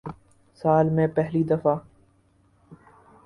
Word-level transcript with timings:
سال 0.61 0.89
میں 0.89 1.07
پہلی 1.07 1.43
دفع 1.43 1.75